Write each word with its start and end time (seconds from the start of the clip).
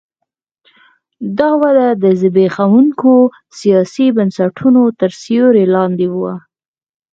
دا 1.37 1.49
وده 1.63 1.87
د 2.03 2.05
زبېښونکو 2.21 3.13
سیاسي 3.59 4.07
بنسټونو 4.17 4.81
تر 4.99 5.11
سیوري 5.23 5.65
لاندې 5.75 6.07
وه. 6.17 6.33